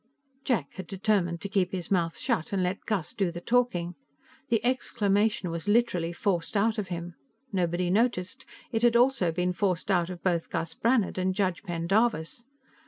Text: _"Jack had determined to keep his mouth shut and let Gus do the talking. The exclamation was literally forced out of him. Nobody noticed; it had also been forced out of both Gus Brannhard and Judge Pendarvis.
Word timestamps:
_"Jack 0.43 0.73
had 0.77 0.87
determined 0.87 1.41
to 1.41 1.47
keep 1.47 1.71
his 1.71 1.91
mouth 1.91 2.17
shut 2.17 2.51
and 2.51 2.63
let 2.63 2.87
Gus 2.87 3.13
do 3.13 3.29
the 3.29 3.39
talking. 3.39 3.93
The 4.49 4.59
exclamation 4.65 5.51
was 5.51 5.67
literally 5.67 6.11
forced 6.11 6.57
out 6.57 6.79
of 6.79 6.87
him. 6.87 7.13
Nobody 7.53 7.91
noticed; 7.91 8.43
it 8.71 8.81
had 8.81 8.95
also 8.95 9.31
been 9.31 9.53
forced 9.53 9.91
out 9.91 10.09
of 10.09 10.23
both 10.23 10.49
Gus 10.49 10.73
Brannhard 10.73 11.19
and 11.19 11.35
Judge 11.35 11.61
Pendarvis. 11.61 12.45